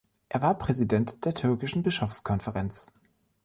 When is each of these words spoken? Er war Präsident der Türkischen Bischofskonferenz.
Er 0.29 0.41
war 0.41 0.57
Präsident 0.57 1.25
der 1.25 1.35
Türkischen 1.35 1.83
Bischofskonferenz. 1.83 2.87